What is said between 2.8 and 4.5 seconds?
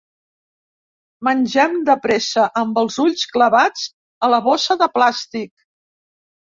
els ulls clavats a la